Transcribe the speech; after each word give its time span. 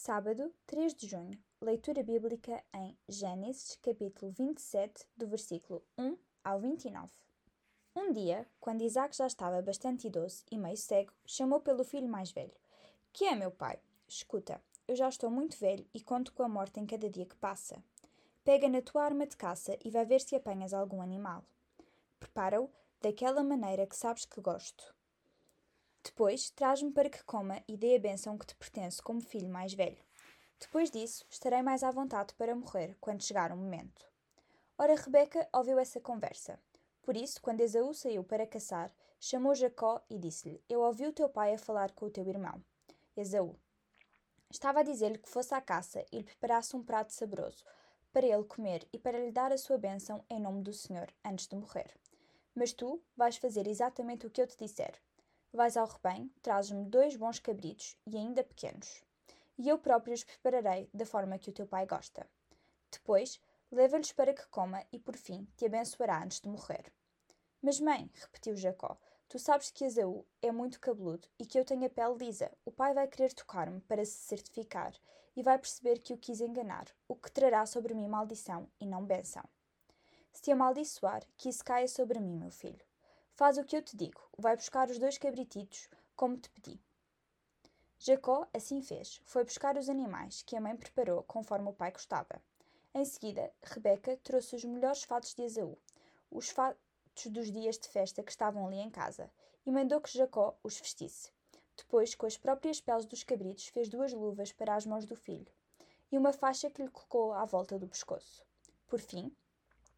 Sábado, 0.00 0.54
3 0.68 0.94
de 0.94 1.08
junho. 1.08 1.36
Leitura 1.60 2.04
bíblica 2.04 2.62
em 2.72 2.96
Gênesis, 3.08 3.74
capítulo 3.82 4.30
27, 4.30 5.04
do 5.16 5.26
versículo 5.26 5.82
1 5.98 6.16
ao 6.44 6.60
29. 6.60 7.08
Um 7.96 8.12
dia, 8.12 8.46
quando 8.60 8.82
Isaac 8.82 9.16
já 9.16 9.26
estava 9.26 9.60
bastante 9.60 10.06
idoso 10.06 10.44
e 10.52 10.56
meio 10.56 10.76
cego, 10.76 11.12
chamou 11.26 11.60
pelo 11.60 11.82
filho 11.82 12.08
mais 12.08 12.30
velho. 12.30 12.54
Que 13.12 13.24
é, 13.24 13.34
meu 13.34 13.50
pai? 13.50 13.80
Escuta, 14.06 14.62
eu 14.86 14.94
já 14.94 15.08
estou 15.08 15.32
muito 15.32 15.58
velho 15.58 15.84
e 15.92 16.00
conto 16.00 16.32
com 16.32 16.44
a 16.44 16.48
morte 16.48 16.78
em 16.78 16.86
cada 16.86 17.10
dia 17.10 17.26
que 17.26 17.34
passa. 17.34 17.82
Pega 18.44 18.68
na 18.68 18.80
tua 18.80 19.02
arma 19.02 19.26
de 19.26 19.36
caça 19.36 19.76
e 19.84 19.90
vai 19.90 20.06
ver 20.06 20.20
se 20.20 20.36
apanhas 20.36 20.72
algum 20.72 21.02
animal. 21.02 21.44
Prepara-o 22.20 22.70
daquela 23.02 23.42
maneira 23.42 23.84
que 23.84 23.96
sabes 23.96 24.24
que 24.24 24.40
gosto. 24.40 24.94
Depois, 26.08 26.48
traz-me 26.48 26.90
para 26.90 27.10
que 27.10 27.22
coma 27.22 27.62
e 27.68 27.76
dê 27.76 27.94
a 27.94 27.98
bênção 27.98 28.38
que 28.38 28.46
te 28.46 28.54
pertence 28.54 29.00
como 29.00 29.20
filho 29.20 29.50
mais 29.50 29.74
velho. 29.74 30.02
Depois 30.58 30.90
disso, 30.90 31.22
estarei 31.28 31.60
mais 31.60 31.82
à 31.82 31.90
vontade 31.90 32.32
para 32.32 32.56
morrer 32.56 32.96
quando 32.98 33.22
chegar 33.22 33.52
o 33.52 33.56
momento. 33.56 34.08
Ora, 34.78 34.96
Rebeca 34.96 35.46
ouviu 35.52 35.78
essa 35.78 36.00
conversa. 36.00 36.58
Por 37.02 37.14
isso, 37.14 37.42
quando 37.42 37.60
Esaú 37.60 37.92
saiu 37.92 38.24
para 38.24 38.46
caçar, 38.46 38.90
chamou 39.20 39.54
Jacó 39.54 40.02
e 40.08 40.18
disse-lhe: 40.18 40.64
Eu 40.66 40.80
ouvi 40.80 41.06
o 41.06 41.12
teu 41.12 41.28
pai 41.28 41.52
a 41.52 41.58
falar 41.58 41.92
com 41.92 42.06
o 42.06 42.10
teu 42.10 42.26
irmão. 42.26 42.64
Esaú. 43.14 43.54
Estava 44.50 44.80
a 44.80 44.84
dizer-lhe 44.84 45.18
que 45.18 45.28
fosse 45.28 45.54
à 45.54 45.60
caça 45.60 46.06
e 46.10 46.16
lhe 46.16 46.24
preparasse 46.24 46.74
um 46.74 46.82
prato 46.82 47.12
saboroso 47.12 47.62
para 48.14 48.26
ele 48.26 48.44
comer 48.44 48.88
e 48.94 48.98
para 48.98 49.18
lhe 49.18 49.30
dar 49.30 49.52
a 49.52 49.58
sua 49.58 49.76
bênção 49.76 50.24
em 50.30 50.40
nome 50.40 50.62
do 50.62 50.72
Senhor 50.72 51.12
antes 51.22 51.46
de 51.46 51.54
morrer. 51.54 51.94
Mas 52.54 52.72
tu 52.72 52.98
vais 53.14 53.36
fazer 53.36 53.68
exatamente 53.68 54.26
o 54.26 54.30
que 54.30 54.40
eu 54.40 54.46
te 54.46 54.56
disser. 54.56 54.98
Vais 55.52 55.76
ao 55.76 55.86
rebanho, 55.86 56.30
trazes-me 56.42 56.84
dois 56.84 57.16
bons 57.16 57.38
cabritos 57.38 57.96
e 58.06 58.16
ainda 58.16 58.44
pequenos, 58.44 59.02
e 59.56 59.68
eu 59.68 59.78
próprio 59.78 60.12
os 60.12 60.22
prepararei 60.22 60.90
da 60.92 61.06
forma 61.06 61.38
que 61.38 61.48
o 61.48 61.52
teu 61.52 61.66
pai 61.66 61.86
gosta. 61.86 62.28
Depois, 62.90 63.40
leva-lhes 63.70 64.12
para 64.12 64.34
que 64.34 64.46
coma 64.48 64.84
e, 64.92 64.98
por 64.98 65.16
fim, 65.16 65.48
te 65.56 65.64
abençoará 65.64 66.22
antes 66.22 66.40
de 66.40 66.48
morrer. 66.48 66.92
Mas, 67.62 67.80
mãe, 67.80 68.10
repetiu 68.14 68.56
Jacó, 68.56 68.98
tu 69.26 69.38
sabes 69.38 69.70
que 69.70 69.84
Esaú 69.84 70.24
é 70.40 70.52
muito 70.52 70.78
cabeludo 70.78 71.26
e 71.38 71.46
que 71.46 71.58
eu 71.58 71.64
tenho 71.64 71.86
a 71.86 71.90
pele 71.90 72.16
lisa. 72.18 72.50
O 72.64 72.70
pai 72.70 72.92
vai 72.92 73.08
querer 73.08 73.32
tocar-me 73.32 73.80
para 73.80 74.04
se 74.04 74.18
certificar 74.18 74.94
e 75.34 75.42
vai 75.42 75.58
perceber 75.58 75.98
que 75.98 76.12
o 76.12 76.18
quis 76.18 76.40
enganar, 76.40 76.86
o 77.08 77.16
que 77.16 77.30
trará 77.30 77.64
sobre 77.66 77.94
mim 77.94 78.06
maldição 78.06 78.68
e 78.78 78.86
não 78.86 79.04
benção. 79.04 79.44
Se 80.32 80.42
te 80.42 80.52
amaldiçoar, 80.52 81.24
que 81.36 81.48
isso 81.48 81.64
caia 81.64 81.88
sobre 81.88 82.20
mim, 82.20 82.36
meu 82.36 82.50
filho. 82.50 82.87
Faz 83.38 83.56
o 83.56 83.62
que 83.62 83.76
eu 83.76 83.82
te 83.82 83.96
digo, 83.96 84.20
vai 84.36 84.56
buscar 84.56 84.90
os 84.90 84.98
dois 84.98 85.16
cabrititos, 85.16 85.88
como 86.16 86.36
te 86.36 86.50
pedi. 86.50 86.76
Jacó 87.96 88.48
assim 88.52 88.82
fez, 88.82 89.22
foi 89.24 89.44
buscar 89.44 89.76
os 89.76 89.88
animais 89.88 90.42
que 90.42 90.56
a 90.56 90.60
mãe 90.60 90.74
preparou 90.74 91.22
conforme 91.22 91.68
o 91.68 91.72
pai 91.72 91.92
gostava. 91.92 92.42
Em 92.92 93.04
seguida, 93.04 93.48
Rebeca 93.62 94.16
trouxe 94.24 94.56
os 94.56 94.64
melhores 94.64 95.04
fatos 95.04 95.34
de 95.36 95.42
Esaú, 95.44 95.78
os 96.28 96.50
fatos 96.50 97.26
dos 97.26 97.52
dias 97.52 97.78
de 97.78 97.86
festa 97.86 98.24
que 98.24 98.32
estavam 98.32 98.66
ali 98.66 98.78
em 98.78 98.90
casa, 98.90 99.30
e 99.64 99.70
mandou 99.70 100.00
que 100.00 100.18
Jacó 100.18 100.58
os 100.64 100.76
vestisse. 100.76 101.30
Depois, 101.76 102.16
com 102.16 102.26
as 102.26 102.36
próprias 102.36 102.80
peles 102.80 103.06
dos 103.06 103.22
cabritos, 103.22 103.68
fez 103.68 103.88
duas 103.88 104.12
luvas 104.12 104.52
para 104.52 104.74
as 104.74 104.84
mãos 104.84 105.06
do 105.06 105.14
filho 105.14 105.46
e 106.10 106.18
uma 106.18 106.32
faixa 106.32 106.68
que 106.68 106.82
lhe 106.82 106.90
colocou 106.90 107.32
à 107.32 107.44
volta 107.44 107.78
do 107.78 107.86
pescoço. 107.86 108.44
Por 108.88 108.98
fim, 108.98 109.30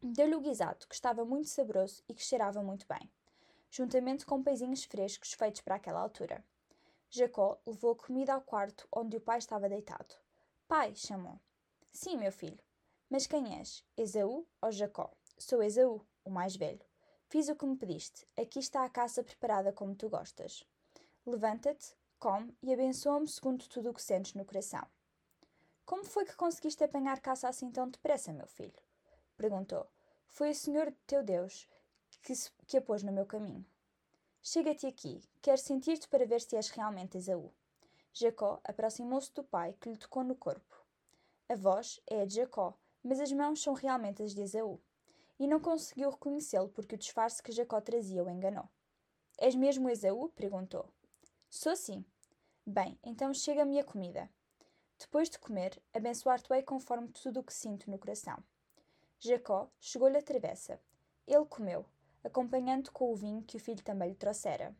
deu-lhe 0.00 0.36
o 0.36 0.40
guisado, 0.40 0.86
que 0.86 0.94
estava 0.94 1.24
muito 1.24 1.48
saboroso 1.48 2.00
e 2.08 2.14
que 2.14 2.22
cheirava 2.22 2.62
muito 2.62 2.86
bem 2.86 3.10
juntamente 3.74 4.24
com 4.24 4.40
pãezinhos 4.40 4.84
frescos 4.84 5.32
feitos 5.32 5.60
para 5.60 5.74
aquela 5.74 5.98
altura. 5.98 6.44
Jacó 7.10 7.58
levou 7.66 7.90
a 7.90 7.96
comida 7.96 8.32
ao 8.32 8.40
quarto 8.40 8.86
onde 8.92 9.16
o 9.16 9.20
pai 9.20 9.38
estava 9.38 9.68
deitado. 9.68 10.14
Pai, 10.68 10.94
chamou. 10.94 11.40
Sim, 11.92 12.16
meu 12.16 12.30
filho. 12.30 12.62
Mas 13.10 13.26
quem 13.26 13.58
és? 13.58 13.84
Esaú 13.96 14.46
ou 14.62 14.70
Jacó? 14.70 15.12
Sou 15.36 15.60
Esaú, 15.60 16.06
o 16.24 16.30
mais 16.30 16.54
velho. 16.54 16.84
Fiz 17.26 17.48
o 17.48 17.56
que 17.56 17.66
me 17.66 17.76
pediste. 17.76 18.24
Aqui 18.36 18.60
está 18.60 18.84
a 18.84 18.88
caça 18.88 19.24
preparada 19.24 19.72
como 19.72 19.96
tu 19.96 20.08
gostas. 20.08 20.64
Levanta-te, 21.26 21.96
come 22.20 22.56
e 22.62 22.72
abençoa-me 22.72 23.26
segundo 23.26 23.68
tudo 23.68 23.90
o 23.90 23.94
que 23.94 24.02
sentes 24.02 24.34
no 24.34 24.44
coração. 24.44 24.86
Como 25.84 26.04
foi 26.04 26.24
que 26.24 26.36
conseguiste 26.36 26.84
apanhar 26.84 27.20
caça 27.20 27.48
assim 27.48 27.72
tão 27.72 27.90
depressa, 27.90 28.32
meu 28.32 28.46
filho? 28.46 28.80
Perguntou. 29.36 29.84
Foi 30.28 30.50
o 30.50 30.54
Senhor 30.54 30.94
teu 31.08 31.24
Deus 31.24 31.68
que, 32.24 32.34
se, 32.34 32.50
que 32.66 32.78
a 32.78 32.82
pôs 32.82 33.02
no 33.02 33.12
meu 33.12 33.26
caminho. 33.26 33.64
Chega-te 34.42 34.86
aqui, 34.86 35.22
quero 35.42 35.58
sentir-te 35.58 36.08
para 36.08 36.26
ver 36.26 36.40
se 36.40 36.56
és 36.56 36.70
realmente 36.70 37.18
Esaú. 37.18 37.52
Jacó 38.14 38.60
aproximou-se 38.64 39.32
do 39.34 39.44
pai, 39.44 39.74
que 39.80 39.90
lhe 39.90 39.96
tocou 39.96 40.24
no 40.24 40.34
corpo. 40.34 40.74
A 41.48 41.54
voz 41.54 42.00
é 42.06 42.22
a 42.22 42.24
de 42.24 42.36
Jacó, 42.36 42.74
mas 43.02 43.20
as 43.20 43.30
mãos 43.30 43.62
são 43.62 43.74
realmente 43.74 44.22
as 44.22 44.34
de 44.34 44.40
Esaú. 44.40 44.80
E 45.38 45.46
não 45.46 45.60
conseguiu 45.60 46.10
reconhecê-lo 46.10 46.68
porque 46.68 46.94
o 46.94 46.98
disfarce 46.98 47.42
que 47.42 47.52
Jacó 47.52 47.80
trazia 47.80 48.24
o 48.24 48.30
enganou. 48.30 48.68
És 49.36 49.54
mesmo 49.54 49.90
Esaú? 49.90 50.30
perguntou. 50.30 50.88
Sou 51.50 51.76
sim. 51.76 52.04
Bem, 52.66 52.98
então 53.04 53.34
chega-me 53.34 53.78
a 53.78 53.84
comida. 53.84 54.30
Depois 54.98 55.28
de 55.28 55.38
comer, 55.38 55.82
abençoar-te-ei 55.92 56.62
conforme 56.62 57.08
tudo 57.08 57.40
o 57.40 57.44
que 57.44 57.52
sinto 57.52 57.90
no 57.90 57.98
coração. 57.98 58.42
Jacó 59.18 59.68
chegou-lhe 59.78 60.16
a 60.16 60.22
travessa. 60.22 60.80
Ele 61.26 61.44
comeu, 61.46 61.84
acompanhando 62.24 62.90
com 62.90 63.12
o 63.12 63.14
vinho 63.14 63.42
que 63.42 63.56
o 63.56 63.60
filho 63.60 63.84
também 63.84 64.08
lhe 64.08 64.14
trouxera. 64.16 64.74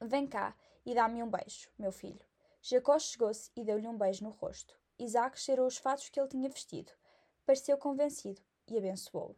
Vem 0.00 0.26
cá 0.26 0.56
e 0.84 0.94
dá-me 0.94 1.22
um 1.22 1.30
beijo, 1.30 1.70
meu 1.78 1.92
filho. 1.92 2.20
Jacó 2.62 2.98
chegou-se 2.98 3.50
e 3.54 3.62
deu-lhe 3.62 3.86
um 3.86 3.96
beijo 3.96 4.24
no 4.24 4.30
rosto. 4.30 4.74
Isaac 4.98 5.38
cheirou 5.38 5.66
os 5.66 5.76
fatos 5.76 6.08
que 6.08 6.18
ele 6.18 6.28
tinha 6.28 6.48
vestido. 6.48 6.90
Pareceu 7.44 7.76
convencido 7.76 8.40
e 8.66 8.78
abençoou-o. 8.78 9.36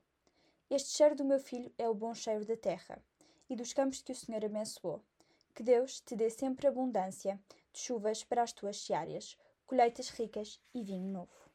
Este 0.71 0.91
cheiro 0.91 1.17
do 1.17 1.25
meu 1.25 1.39
filho 1.41 1.73
é 1.77 1.89
o 1.89 1.95
bom 1.95 2.15
cheiro 2.15 2.45
da 2.45 2.57
terra 2.57 3.03
e 3.49 3.57
dos 3.57 3.73
campos 3.73 4.03
que 4.03 4.13
o 4.13 4.15
Senhor 4.15 4.45
abençoou. 4.45 5.03
Que 5.55 5.63
Deus 5.63 6.01
te 6.01 6.15
dê 6.15 6.29
sempre 6.31 6.67
abundância 6.67 7.41
de 7.73 7.81
chuvas 7.81 8.23
para 8.23 8.43
as 8.43 8.53
tuas 8.53 8.81
searas, 8.81 9.37
colheitas 9.67 10.09
ricas 10.11 10.61
e 10.75 10.83
vinho 10.83 11.13
novo. 11.13 11.51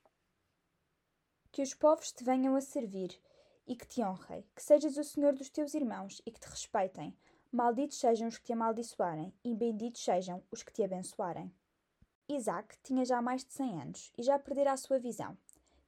Que 1.52 1.62
os 1.62 1.74
povos 1.74 2.12
te 2.12 2.24
venham 2.24 2.56
a 2.56 2.62
servir 2.62 3.20
e 3.68 3.76
que 3.76 3.88
te 3.88 4.02
honrem, 4.02 4.44
que 4.56 4.64
sejas 4.64 4.98
o 4.98 5.04
Senhor 5.04 5.34
dos 5.34 5.50
teus 5.50 5.74
irmãos 5.74 6.22
e 6.26 6.32
que 6.32 6.40
te 6.40 6.48
respeitem. 6.48 7.16
Malditos 7.52 8.00
sejam 8.00 8.28
os 8.28 8.38
que 8.38 8.46
te 8.46 8.54
amaldiçoarem, 8.54 9.34
e 9.44 9.54
benditos 9.54 10.04
sejam 10.04 10.44
os 10.52 10.64
que 10.64 10.72
te 10.72 10.84
abençoarem. 10.84 11.54
Isaac 12.28 12.78
tinha 12.82 13.04
já 13.04 13.22
mais 13.22 13.44
de 13.44 13.54
cem 13.54 13.82
anos 13.82 14.12
e 14.18 14.24
já 14.24 14.40
perdera 14.40 14.72
a 14.72 14.78
sua 14.78 15.00
visão. 15.00 15.38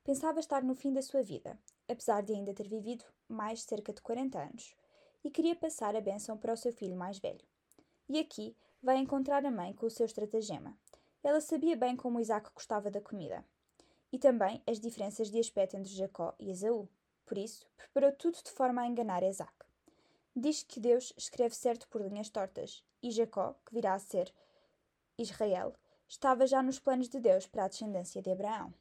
Pensava 0.03 0.39
estar 0.39 0.61
no 0.61 0.75
fim 0.75 0.91
da 0.91 1.01
sua 1.01 1.23
vida, 1.23 1.57
apesar 1.87 2.21
de 2.21 2.33
ainda 2.33 2.53
ter 2.53 2.67
vivido 2.67 3.05
mais 3.27 3.63
cerca 3.63 3.93
de 3.93 4.01
40 4.01 4.37
anos, 4.37 4.75
e 5.23 5.31
queria 5.31 5.55
passar 5.55 5.95
a 5.95 6.01
bênção 6.01 6.37
para 6.37 6.53
o 6.53 6.57
seu 6.57 6.73
filho 6.73 6.97
mais 6.97 7.17
velho. 7.17 7.45
E 8.09 8.19
aqui 8.19 8.55
vai 8.81 8.97
encontrar 8.97 9.45
a 9.45 9.51
mãe 9.51 9.73
com 9.73 9.85
o 9.85 9.89
seu 9.89 10.05
estratagema. 10.05 10.77
Ela 11.23 11.39
sabia 11.39 11.77
bem 11.77 11.95
como 11.95 12.19
Isaac 12.19 12.49
gostava 12.53 12.91
da 12.91 12.99
comida, 12.99 13.45
e 14.11 14.19
também 14.19 14.61
as 14.67 14.79
diferenças 14.79 15.31
de 15.31 15.39
aspecto 15.39 15.77
entre 15.77 15.93
Jacó 15.93 16.35
e 16.37 16.51
Esaú. 16.51 16.89
Por 17.25 17.37
isso, 17.37 17.65
preparou 17.77 18.11
tudo 18.11 18.37
de 18.43 18.51
forma 18.51 18.81
a 18.81 18.87
enganar 18.87 19.23
Isaac. 19.23 19.53
Diz 20.35 20.63
que 20.63 20.79
Deus 20.79 21.13
escreve 21.15 21.55
certo 21.55 21.87
por 21.87 22.01
linhas 22.01 22.29
tortas, 22.29 22.83
e 23.01 23.11
Jacó, 23.11 23.55
que 23.65 23.73
virá 23.73 23.93
a 23.93 23.99
ser 23.99 24.33
Israel, 25.17 25.73
estava 26.07 26.47
já 26.47 26.61
nos 26.61 26.79
planos 26.79 27.07
de 27.07 27.19
Deus 27.19 27.45
para 27.45 27.65
a 27.65 27.67
descendência 27.67 28.21
de 28.21 28.31
Abraão. 28.31 28.73